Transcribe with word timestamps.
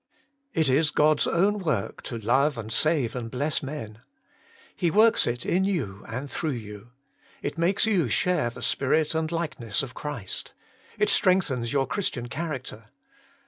It 0.55 0.67
is 0.67 0.89
God's 0.89 1.27
own 1.27 1.59
work, 1.59 2.01
to 2.05 2.17
love 2.17 2.57
and 2.57 2.73
save 2.73 3.15
and 3.15 3.29
bless 3.29 3.61
men. 3.61 3.99
He 4.75 4.89
works 4.89 5.27
it 5.27 5.45
in 5.45 5.63
you 5.63 6.03
and 6.07 6.31
through 6.31 6.53
you. 6.57 6.89
It 7.43 7.55
makes 7.59 7.85
you 7.85 8.09
share 8.09 8.49
the 8.49 8.63
spirit 8.63 9.13
and 9.13 9.31
likeness 9.31 9.83
of 9.83 9.93
Christ. 9.93 10.53
It 10.97 11.11
strengthens 11.11 11.71
your 11.71 11.85
Christian 11.85 12.29
character. 12.29 12.85